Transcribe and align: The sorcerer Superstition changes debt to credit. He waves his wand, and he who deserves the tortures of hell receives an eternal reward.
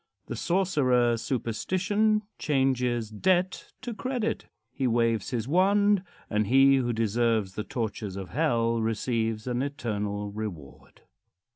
The 0.25 0.35
sorcerer 0.35 1.15
Superstition 1.15 2.23
changes 2.39 3.11
debt 3.11 3.71
to 3.83 3.93
credit. 3.93 4.47
He 4.71 4.87
waves 4.87 5.29
his 5.29 5.47
wand, 5.47 6.01
and 6.27 6.47
he 6.47 6.77
who 6.77 6.91
deserves 6.91 7.53
the 7.53 7.63
tortures 7.63 8.15
of 8.15 8.29
hell 8.31 8.81
receives 8.81 9.45
an 9.45 9.61
eternal 9.61 10.31
reward. 10.31 11.01